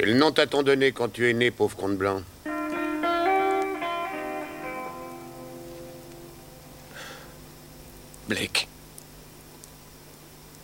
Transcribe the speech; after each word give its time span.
Quel 0.00 0.16
nom 0.16 0.30
t'a-t-on 0.30 0.62
donné 0.62 0.92
quand 0.92 1.08
tu 1.08 1.28
es 1.28 1.32
né, 1.32 1.50
pauvre 1.50 1.76
comte 1.76 1.96
blanc 1.98 2.22
Blake. 8.28 8.68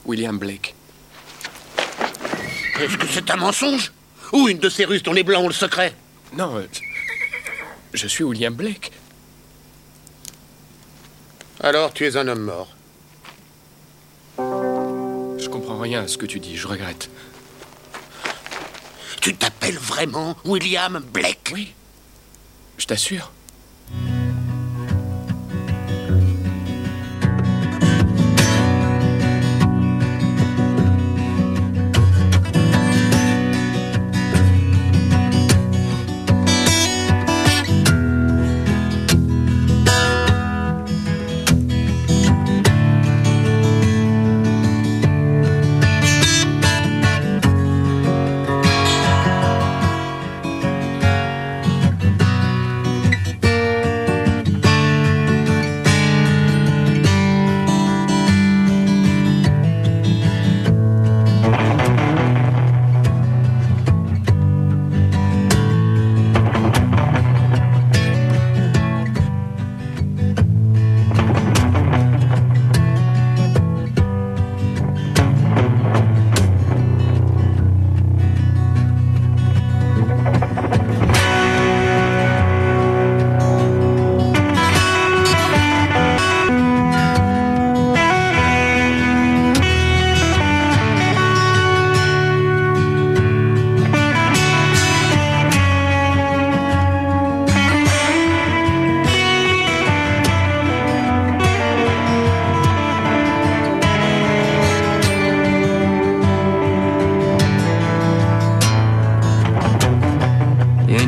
William 0.05 0.39
Blake. 0.39 0.77
Est-ce 2.79 2.97
que 2.97 3.09
c'est 3.09 3.29
un 3.29 3.37
mensonge 3.37 3.93
Ou 4.33 4.48
une 4.48 4.59
de 4.59 4.69
ces 4.69 4.84
ruses 4.84 5.02
dont 5.02 5.12
les 5.12 5.25
blancs 5.25 5.43
ont 5.43 5.48
le 5.48 5.53
secret 5.53 5.96
Non, 6.35 6.57
euh, 6.57 6.69
je 7.93 8.07
suis 8.07 8.23
William 8.23 8.55
Blake. 8.55 8.93
Alors 11.59 11.93
tu 11.93 12.07
es 12.07 12.16
un 12.16 12.29
homme 12.29 12.43
mort. 12.43 12.77
Je 14.39 15.48
comprends 15.48 15.80
rien 15.80 16.05
à 16.05 16.07
ce 16.07 16.19
que 16.19 16.27
tu 16.27 16.39
dis, 16.39 16.57
je 16.57 16.69
regrette. 16.69 17.11
Tu 19.25 19.34
t'appelles 19.34 19.79
vraiment 19.79 20.37
William 20.45 21.02
Blake? 21.10 21.51
Oui. 21.55 21.73
Je 22.77 22.84
t'assure. 22.84 23.32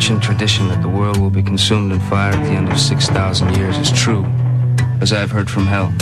Tradition 0.07 0.69
that 0.69 0.83
the 0.83 0.89
world 0.89 1.19
will 1.19 1.31
be 1.31 1.43
consumed 1.43 1.93
in 1.93 1.99
fire 1.99 2.33
at 2.33 2.43
the 2.45 2.51
end 2.51 2.69
of 2.71 2.79
6,000 2.79 3.57
years 3.57 3.77
is 3.77 3.91
true, 3.91 4.25
as 5.01 5.13
I 5.13 5.19
have 5.19 5.31
heard 5.31 5.51
from 5.51 5.67
hell. 5.67 5.93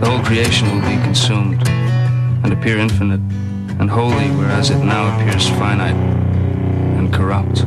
The 0.00 0.06
whole 0.06 0.22
creation 0.24 0.68
will 0.72 0.80
be 0.80 0.96
consumed 1.02 1.66
and 1.68 2.52
appear 2.52 2.78
infinite 2.78 3.20
and 3.80 3.88
holy, 3.90 4.28
whereas 4.36 4.70
it 4.70 4.78
now 4.78 5.16
appears 5.16 5.48
finite 5.50 5.94
and 5.94 7.12
corrupt. 7.12 7.64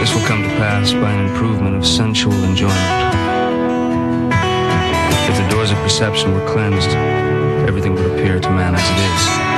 This 0.00 0.14
will 0.14 0.26
come 0.26 0.42
to 0.42 0.48
pass 0.58 0.92
by 0.92 1.10
an 1.10 1.30
improvement 1.30 1.76
of 1.76 1.86
sensual 1.86 2.34
enjoyment. 2.44 2.78
If 5.28 5.36
the 5.36 5.48
doors 5.50 5.70
of 5.70 5.78
perception 5.78 6.32
were 6.34 6.46
cleansed, 6.48 7.31
man 8.54 8.74
as 8.74 8.90
it 8.90 9.48
is. 9.48 9.51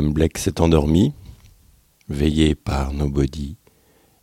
William 0.00 0.14
Blake 0.14 0.38
s'est 0.38 0.62
endormi, 0.62 1.12
veillé 2.08 2.54
par 2.54 2.94
Nobody 2.94 3.58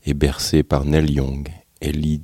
et 0.08 0.16
bercé 0.16 0.64
par 0.64 0.86
Neil 0.86 1.12
Young 1.12 1.52
et 1.82 1.92
Lee 1.92 2.18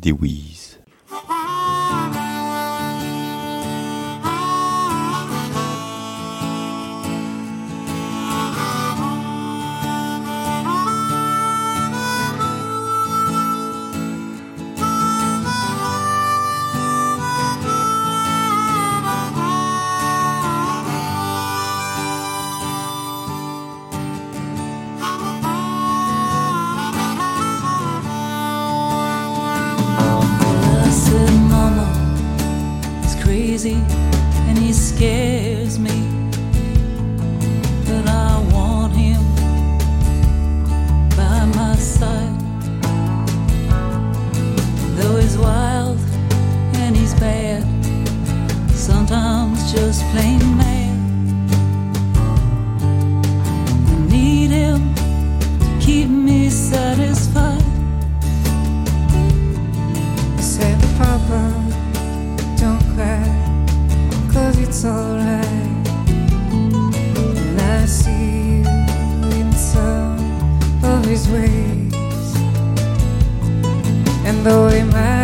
remember 74.73 75.22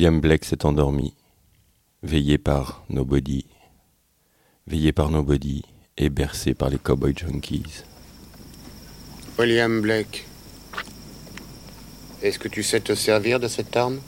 William 0.00 0.18
Blake 0.18 0.46
s'est 0.46 0.64
endormi, 0.64 1.12
veillé 2.02 2.38
par 2.38 2.84
Nobody, 2.88 3.44
veillé 4.66 4.92
par 4.92 5.10
Nobody 5.10 5.62
et 5.98 6.08
bercé 6.08 6.54
par 6.54 6.70
les 6.70 6.78
cowboy 6.78 7.12
junkies. 7.14 7.82
William 9.38 9.82
Blake, 9.82 10.26
est-ce 12.22 12.38
que 12.38 12.48
tu 12.48 12.62
sais 12.62 12.80
te 12.80 12.94
servir 12.94 13.38
de 13.40 13.46
cette 13.46 13.76
arme? 13.76 14.00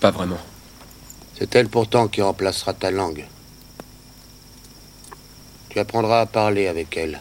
Pas 0.00 0.10
vraiment. 0.10 0.40
C'est 1.38 1.54
elle 1.54 1.68
pourtant 1.68 2.08
qui 2.08 2.20
remplacera 2.20 2.74
ta 2.74 2.90
langue. 2.90 3.24
Tu 5.68 5.78
apprendras 5.78 6.22
à 6.22 6.26
parler 6.26 6.66
avec 6.66 6.96
elle. 6.96 7.20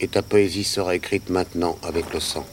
Et 0.00 0.08
ta 0.08 0.22
poésie 0.22 0.64
sera 0.64 0.94
écrite 0.94 1.30
maintenant 1.30 1.78
avec 1.82 2.12
le 2.12 2.20
sang. 2.20 2.46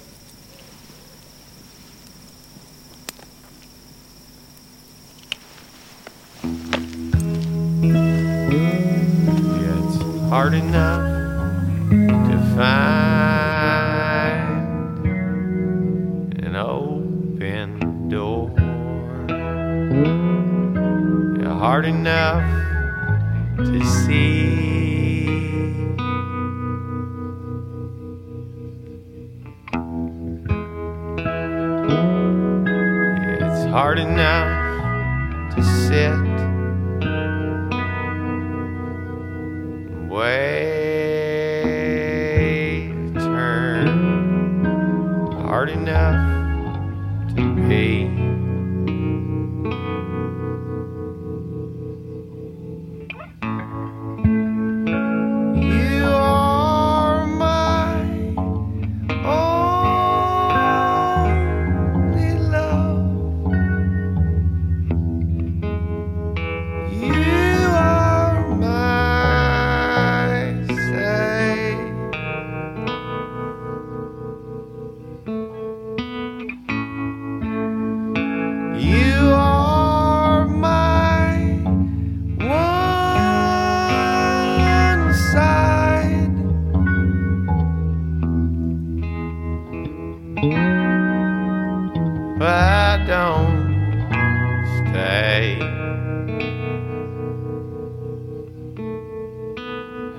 Stay. 94.94 95.56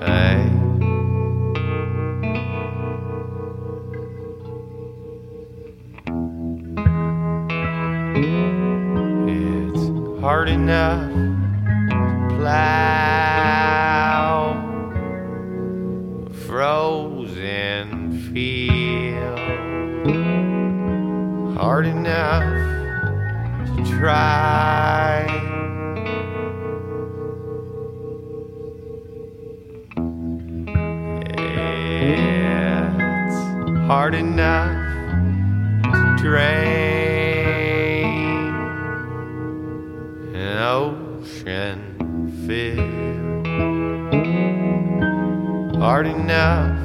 Hey. 0.00 0.50
It's 9.28 10.20
hard 10.20 10.48
enough 10.48 11.33
try. 24.04 25.24
It's 31.96 33.38
hard 33.86 34.14
enough 34.14 34.76
to 35.84 36.16
drain 36.18 36.84
an 40.34 40.58
ocean 40.58 41.78
filled. 42.46 43.46
Hard 45.76 46.06
enough 46.06 46.76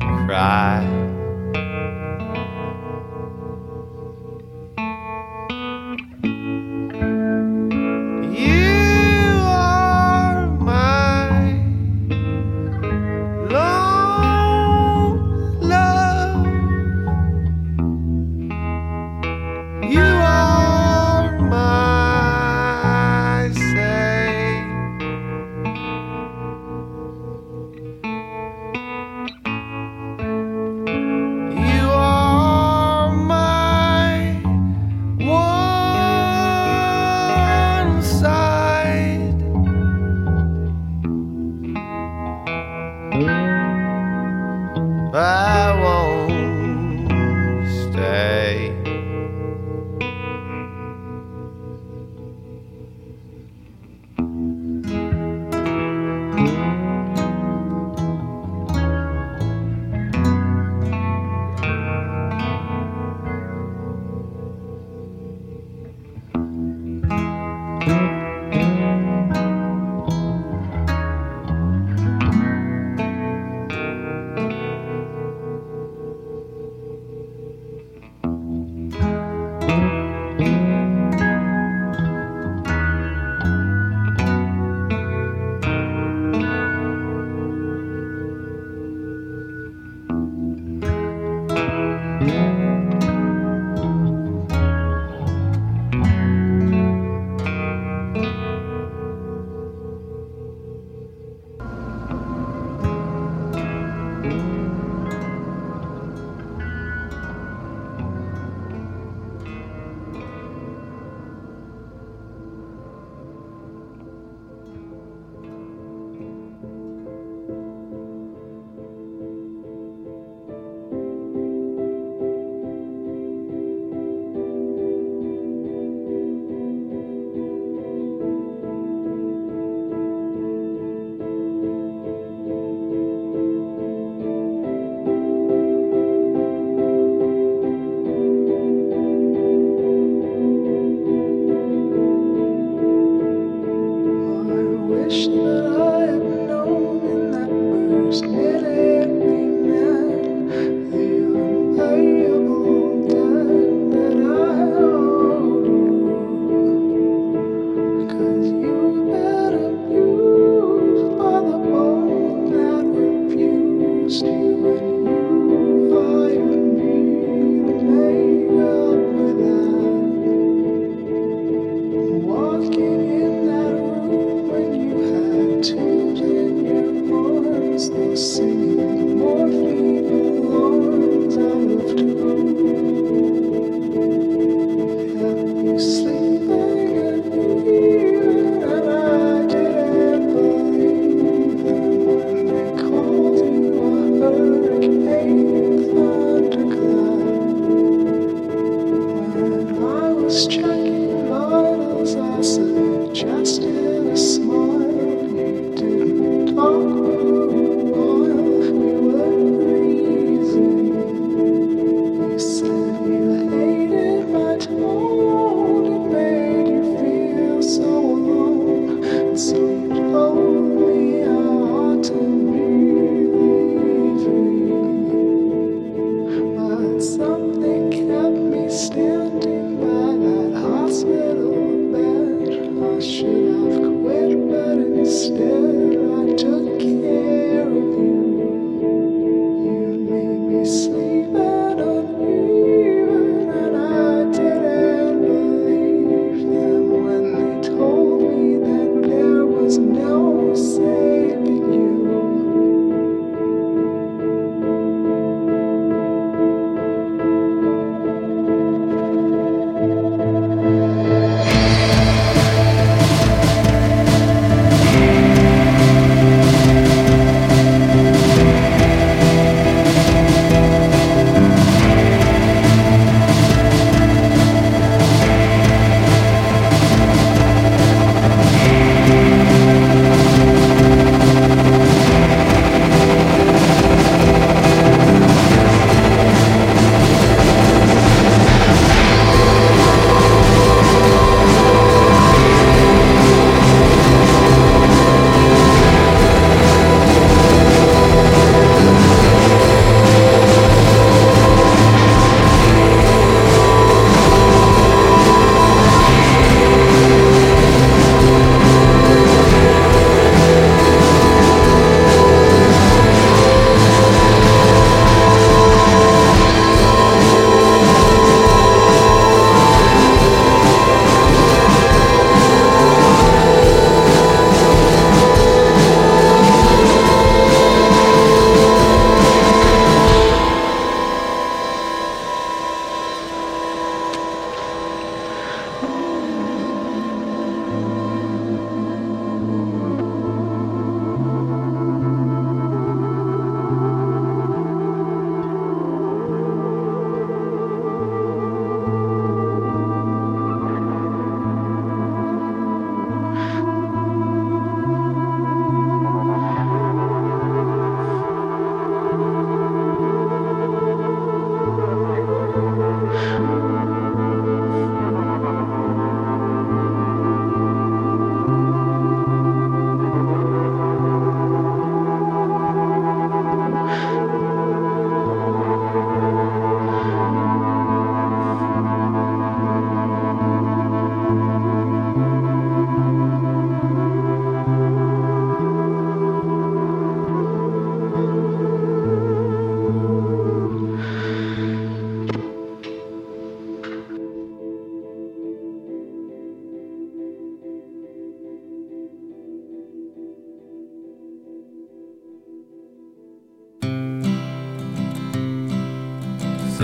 to 0.00 0.24
cry. 0.26 0.95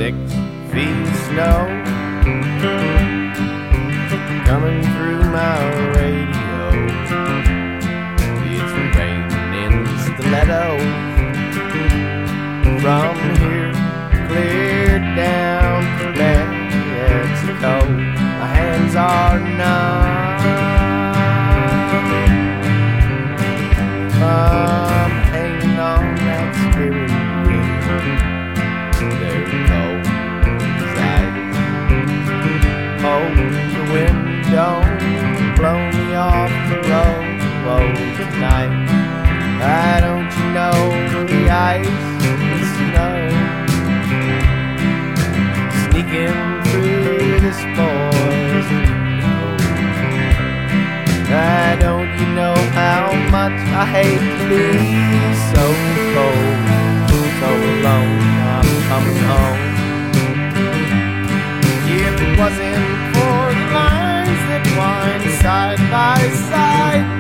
Six 0.02 0.16
feet 0.72 1.06
snow 1.26 1.81
sneaking 46.12 46.62
through 46.64 47.40
this 47.40 47.61
poison 47.77 48.85
Why 51.31 51.77
don't 51.81 52.11
you 52.18 52.27
know 52.35 52.55
how 52.77 53.12
much 53.31 53.59
I 53.72 53.85
hate 53.87 54.20
to 54.20 54.44
be 54.48 54.66
so 55.53 55.64
cold, 56.14 57.09
so 57.40 57.51
alone? 57.72 58.20
I'm 58.57 58.68
coming 58.90 59.20
home. 59.31 59.62
If 61.88 62.20
it 62.20 62.38
wasn't 62.38 62.87
for 63.14 63.40
the 63.57 63.66
lines 63.72 64.42
that 64.51 64.64
wind 64.77 65.25
side 65.40 65.79
by 65.90 66.20
side, 66.51 67.12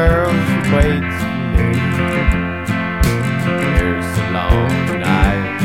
girl 0.00 0.32
she 0.32 0.58
waits 0.74 1.18
for 1.20 1.60
me. 1.68 1.80
There's 3.44 4.10
a 4.16 4.30
long 4.32 4.74
night, 4.98 5.60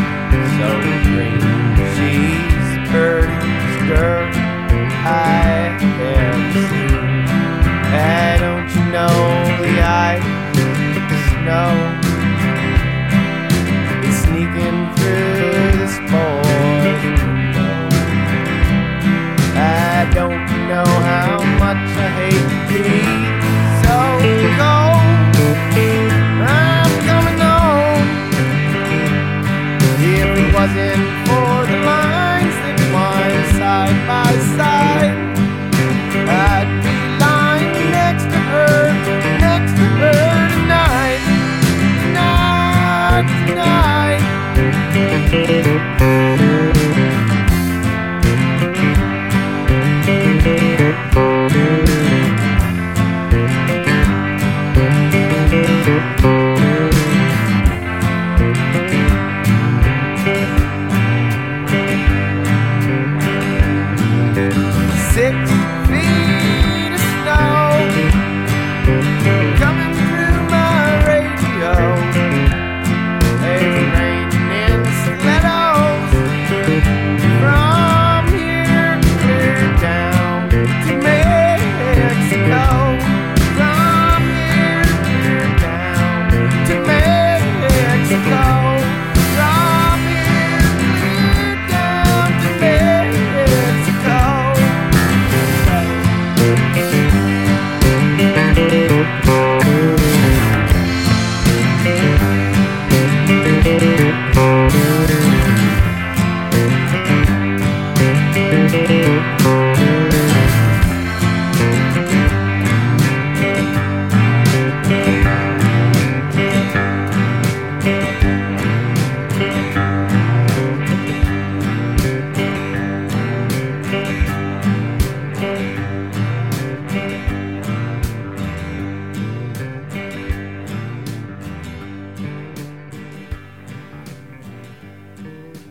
so 0.57 0.67
green. 1.07 1.39
She's 1.95 2.67
the 2.75 2.81
prettiest 2.91 3.79
girl 3.87 4.27
I 5.05 5.79
ever 5.79 6.14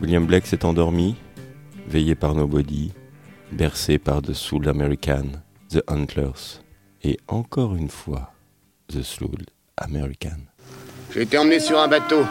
William 0.01 0.25
Blake 0.27 0.45
s'est 0.45 0.63
endormi, 0.63 1.15
veillé 1.95 2.13
par 2.13 2.35
Nobody, 2.35 2.91
bercé 3.53 3.97
par 3.97 4.21
The 4.21 4.33
Soul 4.33 4.67
American, 4.67 5.27
The 5.69 5.81
Antlers, 5.87 6.59
et 7.01 7.17
encore 7.29 7.73
une 7.73 7.87
fois, 7.87 8.33
The 8.89 9.01
Soul 9.01 9.45
American. 9.77 10.41
J'ai 11.13 11.21
été 11.21 11.37
emmené 11.37 11.61
sur 11.61 11.79
un 11.79 11.87
bateau, 11.87 12.25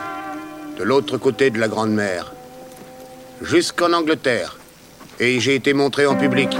de 0.79 0.83
l'autre 0.83 1.17
côté 1.17 1.49
de 1.49 1.59
la 1.59 1.69
Grande 1.69 1.95
Mer, 1.95 2.35
jusqu'en 3.41 3.95
Angleterre, 3.95 4.59
et 5.19 5.41
j'ai 5.41 5.55
été 5.55 5.73
montré 5.73 6.05
en 6.05 6.15
public, 6.15 6.51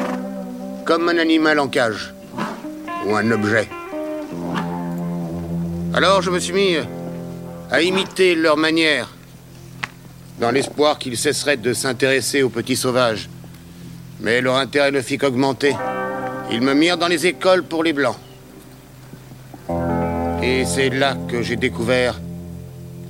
comme 0.87 1.11
un 1.11 1.19
animal 1.19 1.59
en 1.59 1.69
cage, 1.69 2.15
ou 3.05 3.15
un 3.15 3.31
objet. 3.33 3.69
Alors 5.93 6.23
je 6.23 6.31
me 6.31 6.39
suis 6.39 6.55
mis 6.55 6.77
à 7.71 7.83
imiter 7.83 8.35
leur 8.35 8.57
manière, 8.57 9.11
dans 10.39 10.51
l'espoir 10.51 10.99
qu'ils 10.99 11.17
cesseraient 11.17 11.57
de 11.57 11.73
s'intéresser 11.73 12.43
aux 12.43 12.49
petits 12.49 12.77
sauvages. 12.77 13.29
Mais 14.21 14.41
leur 14.41 14.57
intérêt 14.57 14.91
ne 14.91 15.01
fit 15.01 15.19
qu'augmenter. 15.19 15.75
Ils 16.51 16.61
me 16.61 16.75
mirent 16.75 16.99
dans 16.99 17.09
les 17.09 17.27
écoles 17.27 17.63
pour 17.63 17.85
les 17.85 17.93
Blancs. 17.93 18.17
Et 20.43 20.65
c'est 20.65 20.91
là 20.91 21.17
que 21.29 21.43
j'ai 21.43 21.57
découvert, 21.57 22.21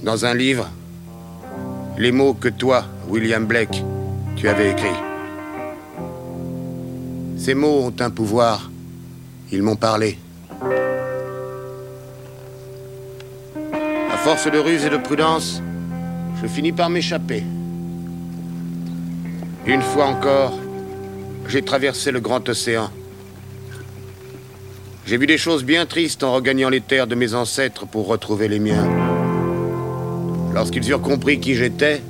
dans 0.02 0.24
un 0.24 0.34
livre, 0.34 0.68
les 1.98 2.12
mots 2.12 2.34
que 2.34 2.48
toi, 2.48 2.84
William 3.08 3.44
Blake, 3.46 3.82
tu 4.36 4.48
avais 4.48 4.70
écrits. 4.70 4.88
Ces 7.36 7.54
mots 7.54 7.86
ont 7.86 7.94
un 8.00 8.10
pouvoir. 8.10 8.70
Ils 9.52 9.62
m'ont 9.62 9.76
parlé. 9.76 10.18
À 14.12 14.16
force 14.16 14.50
de 14.50 14.58
ruse 14.58 14.84
et 14.84 14.90
de 14.90 14.96
prudence, 14.96 15.60
je 16.44 16.48
finis 16.48 16.72
par 16.72 16.90
m'échapper. 16.90 17.42
Une 19.64 19.80
fois 19.80 20.04
encore, 20.04 20.52
j'ai 21.48 21.62
traversé 21.62 22.10
le 22.10 22.20
grand 22.20 22.46
océan. 22.50 22.90
J'ai 25.06 25.16
vu 25.16 25.26
des 25.26 25.38
choses 25.38 25.64
bien 25.64 25.86
tristes 25.86 26.22
en 26.22 26.34
regagnant 26.34 26.68
les 26.68 26.82
terres 26.82 27.06
de 27.06 27.14
mes 27.14 27.32
ancêtres 27.32 27.86
pour 27.86 28.08
retrouver 28.08 28.48
les 28.48 28.58
miens. 28.58 28.86
Lorsqu'ils 30.52 30.86
eurent 30.90 31.00
compris 31.00 31.40
qui 31.40 31.54
j'étais, 31.54 32.02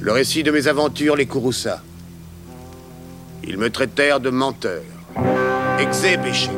le 0.00 0.12
récit 0.12 0.42
de 0.42 0.50
mes 0.50 0.66
aventures 0.66 1.14
les 1.14 1.26
courrouça. 1.26 1.82
Ils 3.46 3.58
me 3.58 3.68
traitèrent 3.68 4.20
de 4.20 4.30
menteur, 4.30 4.82
exé-péché, 5.78 6.50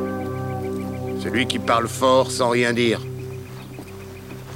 celui 1.25 1.49
qui 1.49 1.59
parle 1.59 1.89
fort 1.89 2.31
sans 2.31 2.51
rien 2.51 2.73
dire. 2.73 3.01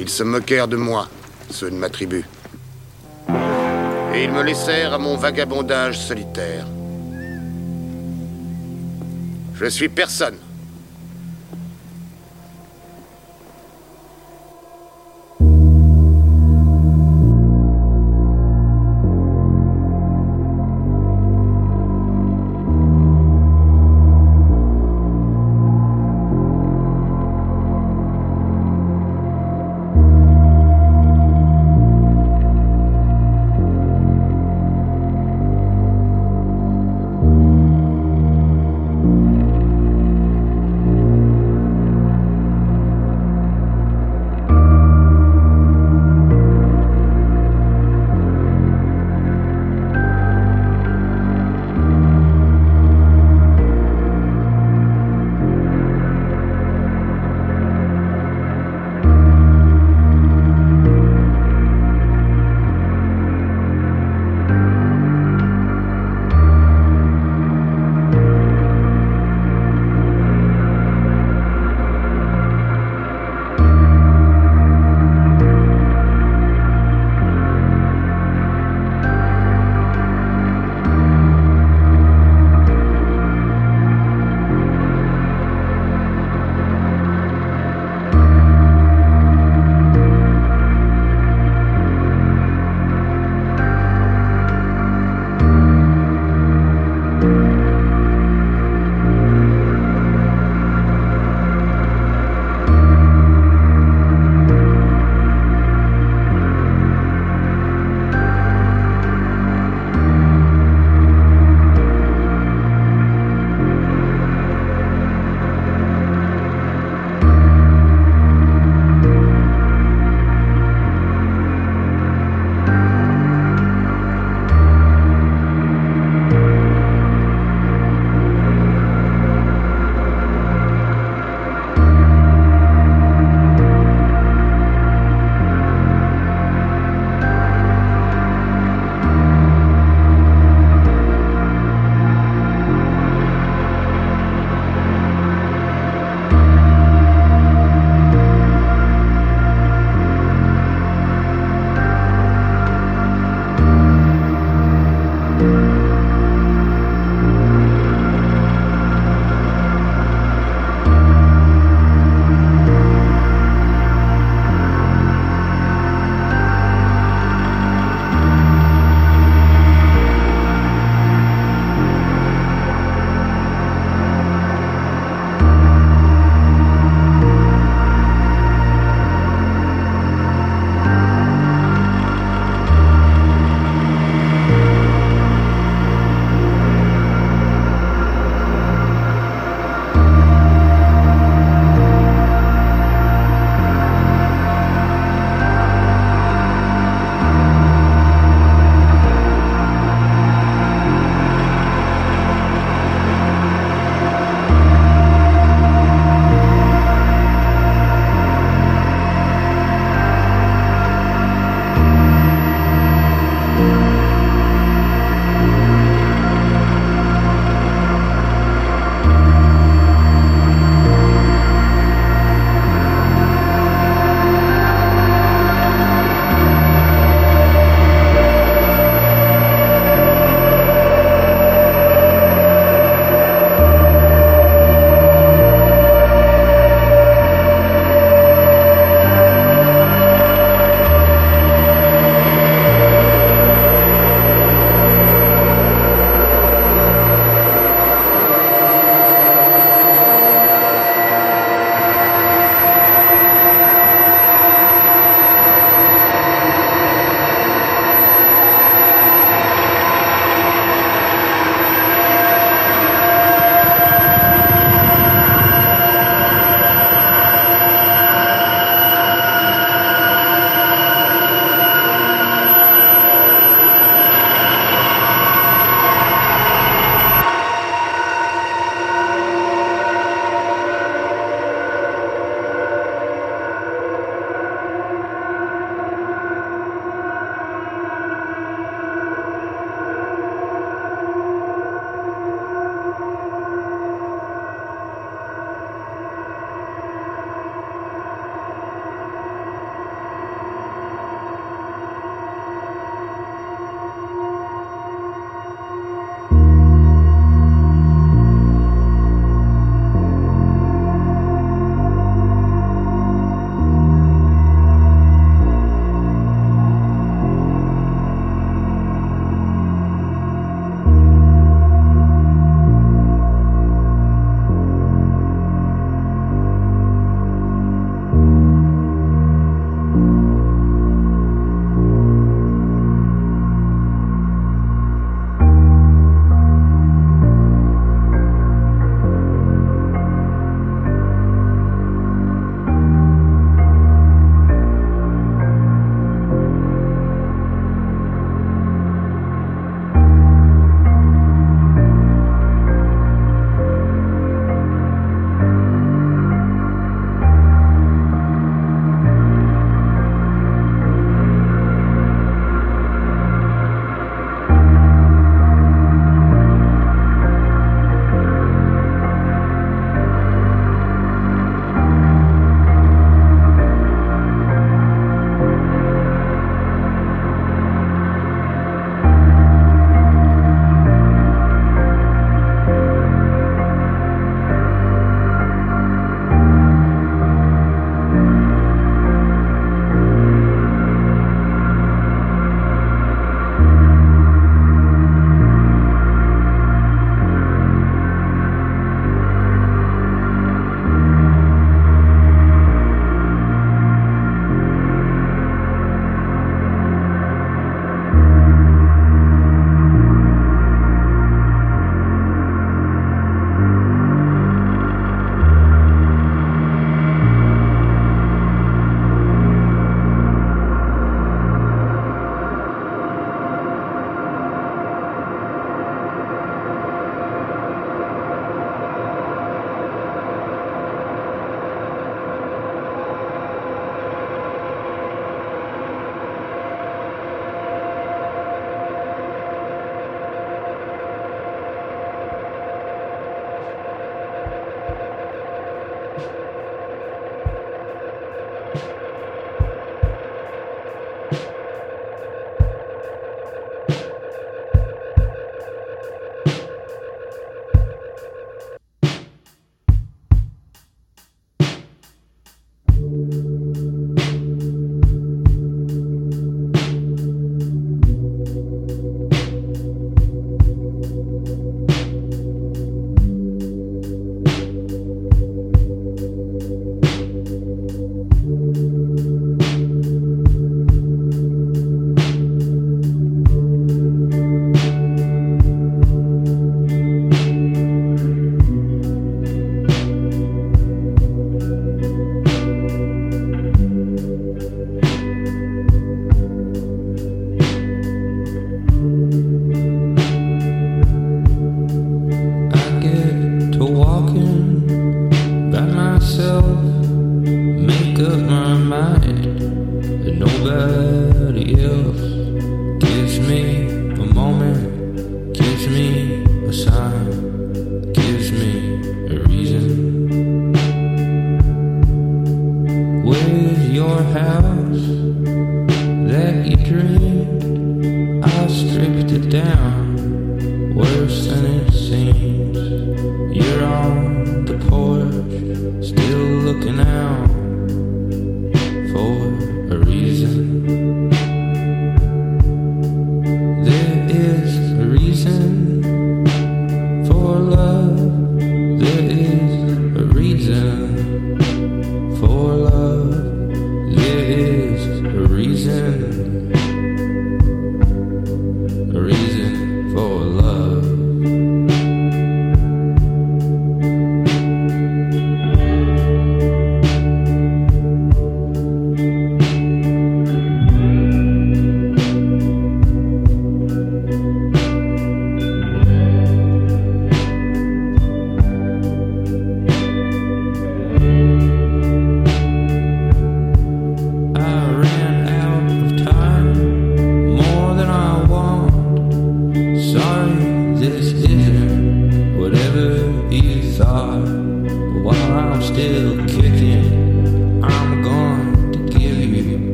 Ils 0.00 0.08
se 0.08 0.24
moquèrent 0.24 0.66
de 0.66 0.76
moi, 0.76 1.08
ceux 1.50 1.70
de 1.70 1.76
ma 1.76 1.88
tribu. 1.88 2.24
Et 4.14 4.24
ils 4.24 4.30
me 4.30 4.42
laissèrent 4.42 4.94
à 4.94 4.98
mon 4.98 5.16
vagabondage 5.16 5.98
solitaire. 5.98 6.66
Je 9.54 9.66
suis 9.66 9.88
personne. 9.88 10.36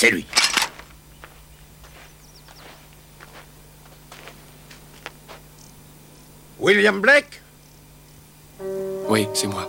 C'est 0.00 0.12
lui. 0.12 0.24
William 6.60 7.00
Blake? 7.00 7.42
Oui, 9.08 9.26
c'est 9.34 9.48
moi. 9.48 9.68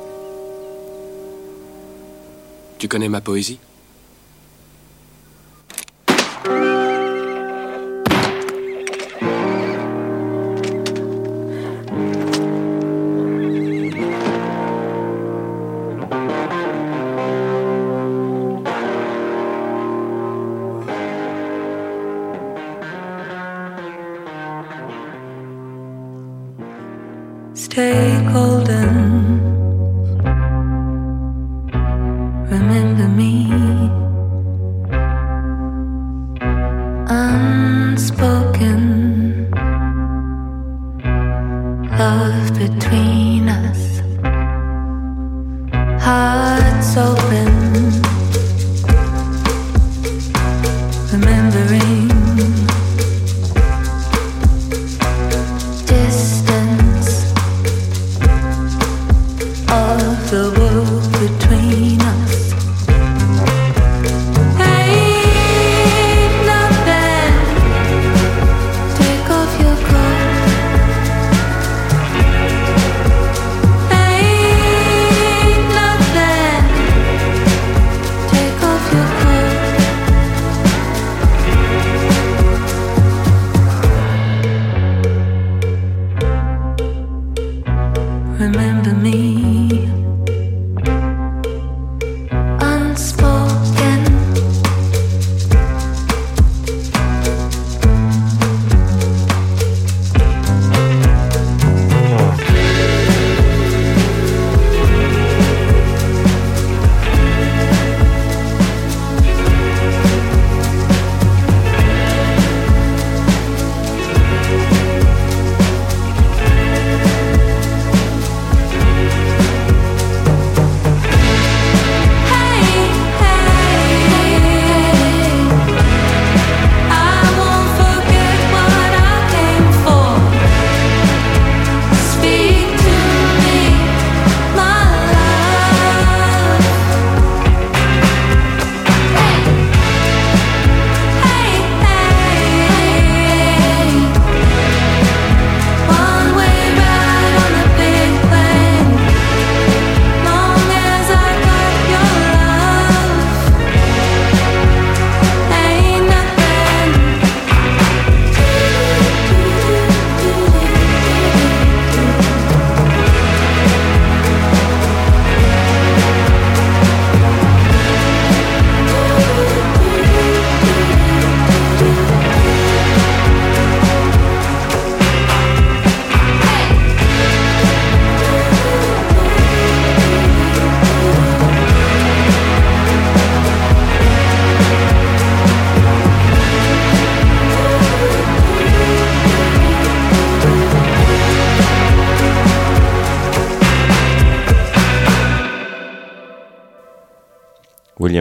Tu 2.78 2.88
connais 2.88 3.10
ma 3.10 3.22
poésie? 3.22 3.60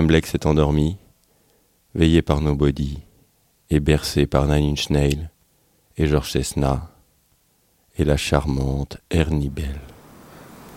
Blake 0.09 0.27
s'est 0.27 0.47
endormi, 0.47 0.97
veillé 1.95 2.23
par 2.23 2.41
Nobody, 2.41 2.99
et 3.69 3.79
bercé 3.79 4.25
par 4.25 4.47
Nine 4.47 4.71
Inch 4.71 4.89
Nails, 4.89 5.29
et 5.99 6.07
George 6.07 6.33
Cessna, 6.33 6.91
et 7.99 8.05
la 8.05 8.17
charmante 8.17 8.97
Ernie 9.11 9.51
Bell. 9.51 9.79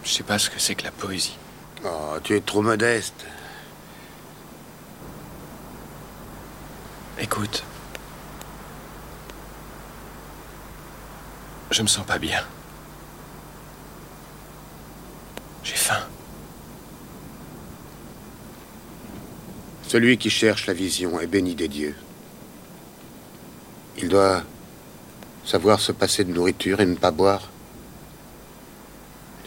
Je 0.03 0.09
sais 0.09 0.23
pas 0.23 0.37
ce 0.37 0.49
que 0.49 0.59
c'est 0.59 0.75
que 0.75 0.83
la 0.83 0.91
poésie. 0.91 1.37
Oh, 1.85 2.17
tu 2.21 2.35
es 2.35 2.41
trop 2.41 2.61
modeste. 2.61 3.25
Écoute. 7.17 7.63
Je 11.71 11.81
me 11.81 11.87
sens 11.87 12.05
pas 12.05 12.19
bien. 12.19 12.43
J'ai 15.63 15.77
faim. 15.77 16.05
Celui 19.91 20.17
qui 20.17 20.29
cherche 20.29 20.67
la 20.67 20.73
vision 20.73 21.19
est 21.19 21.27
béni 21.27 21.53
des 21.53 21.67
dieux. 21.67 21.97
Il 23.97 24.07
doit 24.07 24.41
savoir 25.43 25.81
se 25.81 25.91
passer 25.91 26.23
de 26.23 26.31
nourriture 26.31 26.79
et 26.79 26.85
ne 26.85 26.95
pas 26.95 27.11
boire. 27.11 27.49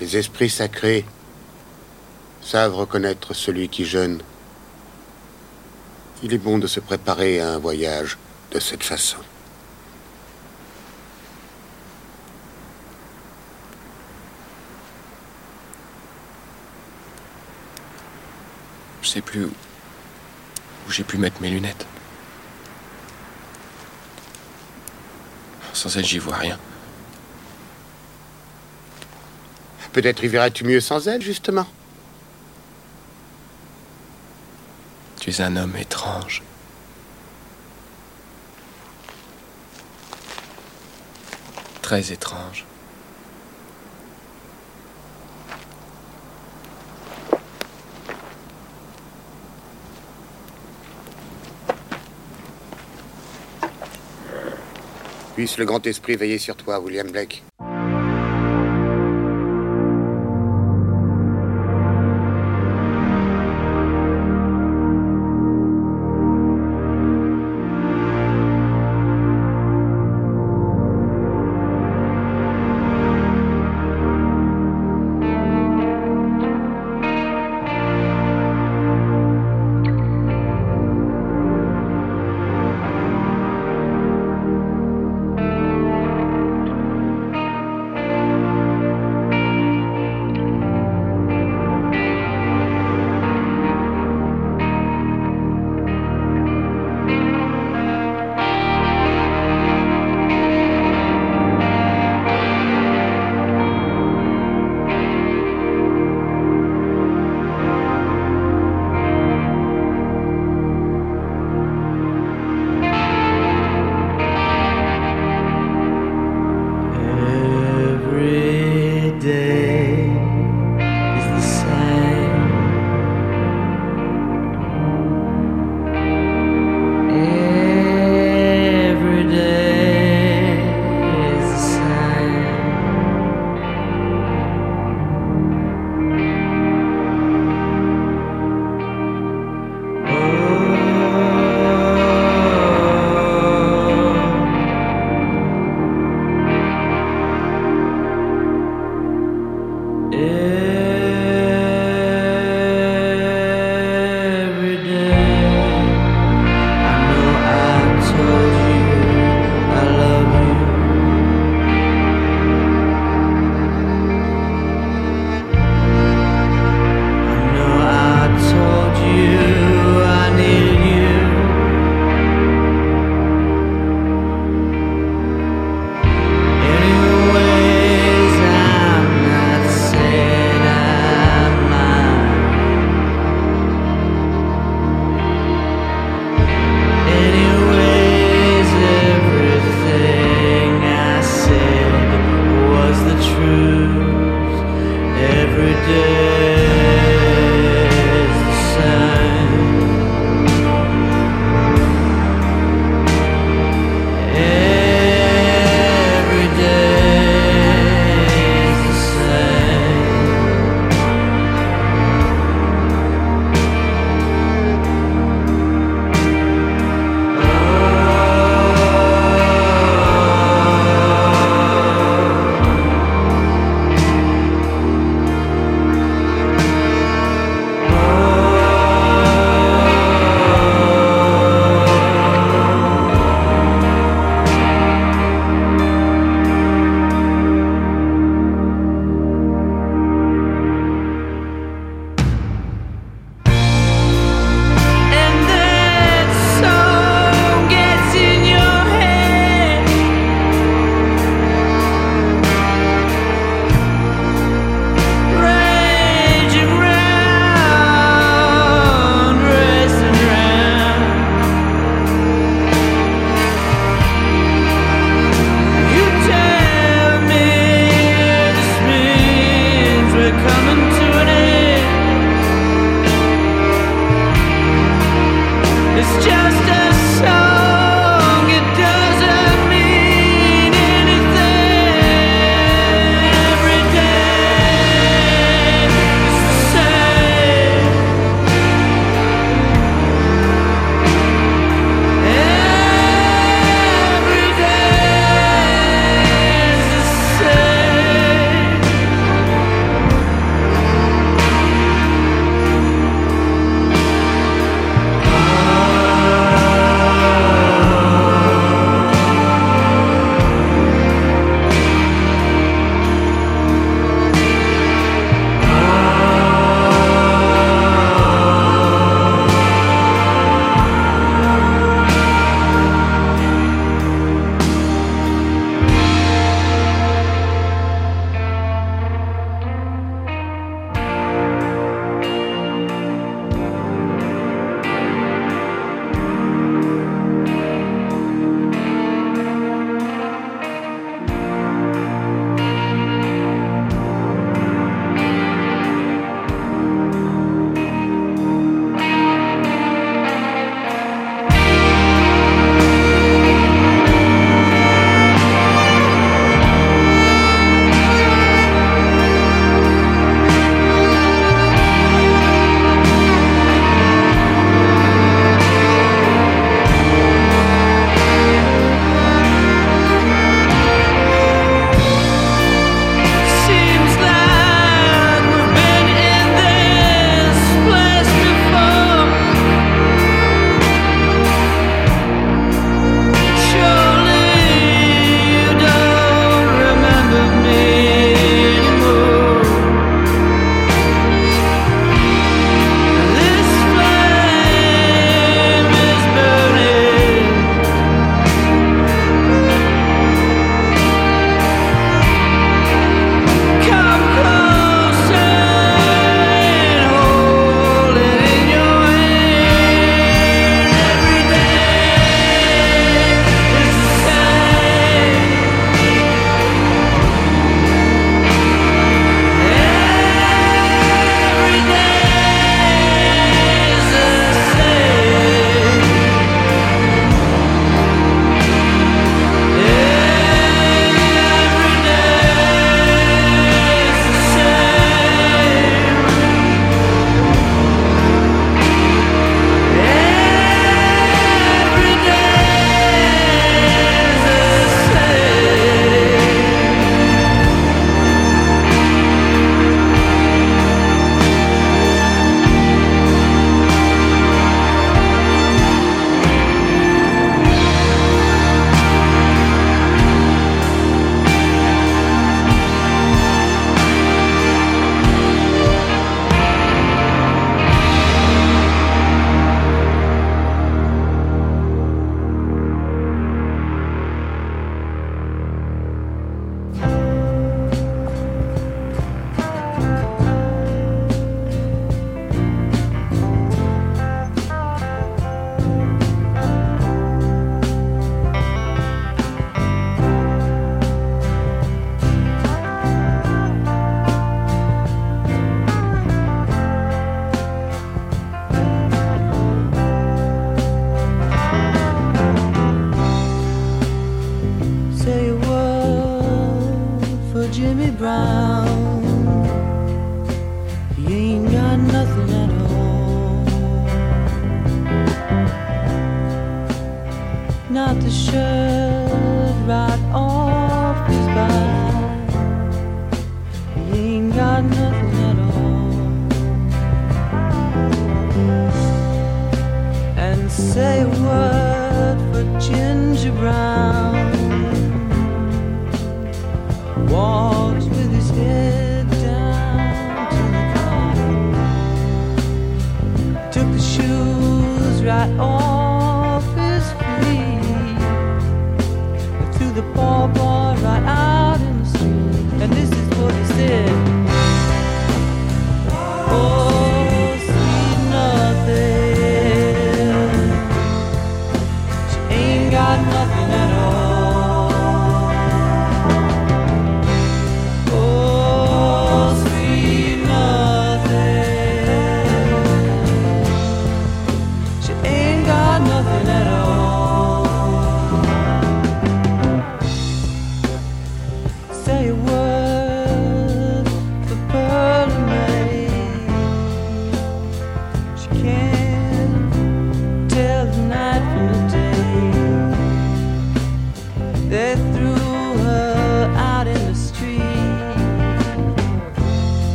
Les 0.00 0.18
esprits 0.18 0.50
sacrés 0.50 1.06
savent 2.42 2.74
reconnaître 2.74 3.32
celui 3.32 3.70
qui 3.70 3.86
jeûne. 3.86 4.20
Il 6.22 6.34
est 6.34 6.36
bon 6.36 6.58
de 6.58 6.66
se 6.66 6.80
préparer 6.80 7.40
à 7.40 7.54
un 7.54 7.58
voyage 7.58 8.18
de 8.50 8.60
cette 8.60 8.84
façon. 8.84 9.16
Je 19.00 19.08
sais 19.08 19.22
plus 19.22 19.46
où, 19.46 19.50
où 20.86 20.90
j'ai 20.90 21.04
pu 21.04 21.18
mettre 21.18 21.40
mes 21.40 21.50
lunettes. 21.50 21.86
Sans 25.72 25.96
elle, 25.96 26.04
j'y 26.04 26.18
vois 26.18 26.36
rien. 26.36 26.58
Peut-être 29.92 30.24
y 30.24 30.28
verras-tu 30.28 30.64
mieux 30.64 30.80
sans 30.80 31.06
elle, 31.06 31.22
justement. 31.22 31.66
Tu 35.20 35.30
es 35.30 35.40
un 35.40 35.56
homme 35.56 35.76
étrange. 35.76 36.42
Très 41.80 42.12
étrange. 42.12 42.64
Puisse 55.34 55.58
le 55.58 55.64
grand 55.64 55.84
esprit 55.86 56.14
veiller 56.14 56.38
sur 56.38 56.54
toi, 56.54 56.78
William 56.78 57.10
Blake. 57.10 57.42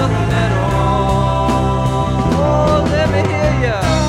nothing 0.00 0.32
at 0.32 0.52
all. 0.56 1.50
Oh, 2.40 2.88
let 2.90 3.08
me 3.12 3.20
hear 3.28 3.52
ya. 3.64 3.99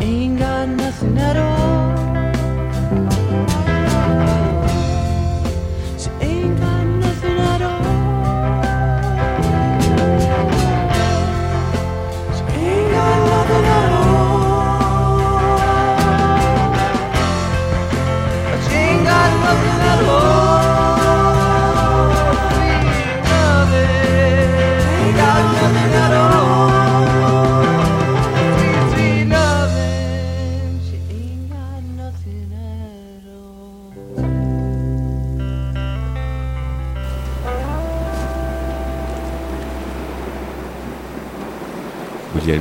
ain't 0.00 0.38
got 0.38 0.68
nothing 0.68 1.18
at 1.18 1.36
all. 1.36 1.65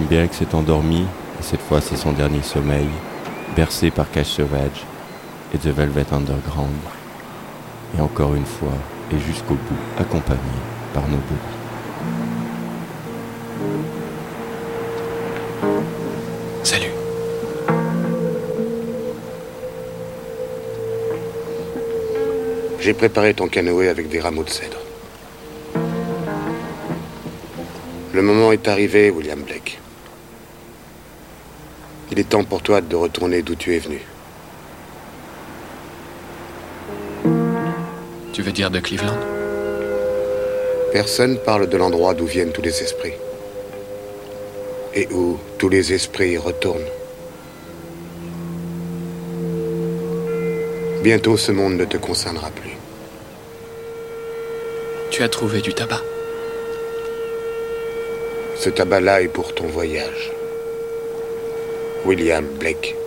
Blake 0.10 0.34
s'est 0.34 0.54
endormi, 0.54 1.02
et 1.02 1.44
cette 1.44 1.62
fois 1.62 1.82
c'est 1.82 1.96
son 1.96 2.12
dernier 2.12 2.42
sommeil, 2.44 2.88
bercé 3.56 3.90
par 3.92 4.10
Cash 4.12 4.28
Sauvage 4.28 4.86
et 5.54 5.58
The 5.58 5.68
Velvet 5.68 6.06
Underground, 6.12 6.70
et 7.98 8.02
encore 8.02 8.36
une 8.36 8.46
fois, 8.46 8.74
et 9.12 9.20
jusqu'au 9.20 9.56
bout, 9.56 10.00
accompagné 10.00 10.40
par 10.94 11.04
Nobody. 11.08 11.26
Salut. 16.64 16.92
J'ai 22.80 22.94
préparé 22.94 23.34
ton 23.34 23.48
canoë 23.48 23.90
avec 23.90 24.10
des 24.10 24.20
rameaux 24.20 24.44
de 24.44 24.50
cèdre. 24.50 24.78
Le 28.14 28.22
moment 28.22 28.52
est 28.52 28.68
arrivé, 28.68 29.10
William 29.10 29.42
Blake. 29.42 29.80
Il 32.16 32.22
est 32.22 32.30
temps 32.30 32.46
pour 32.46 32.62
toi 32.62 32.80
de 32.80 32.96
retourner 32.96 33.42
d'où 33.42 33.56
tu 33.56 33.76
es 33.76 33.80
venu. 33.80 34.00
Tu 38.32 38.42
veux 38.42 38.54
dire 38.54 38.72
de 38.72 38.80
Cleveland? 38.80 39.20
Personne 40.94 41.38
parle 41.40 41.68
de 41.68 41.76
l'endroit 41.76 42.14
d'où 42.14 42.26
viennent 42.26 42.54
tous 42.54 42.62
les 42.62 42.82
esprits. 42.82 43.16
Et 44.94 45.10
où 45.12 45.38
tous 45.58 45.68
les 45.68 45.92
esprits 45.92 46.38
retournent. 46.38 46.88
Bientôt 51.04 51.36
ce 51.36 51.52
monde 51.52 51.76
ne 51.76 51.84
te 51.84 51.98
concernera 51.98 52.50
plus. 52.50 52.78
Tu 55.12 55.22
as 55.22 55.28
trouvé 55.28 55.60
du 55.60 55.74
tabac? 55.74 56.02
Ce 58.56 58.70
tabac-là 58.70 59.22
est 59.22 59.28
pour 59.28 59.54
ton 59.54 59.68
voyage. 59.68 60.35
William 62.06 62.46
Blake. 62.60 63.05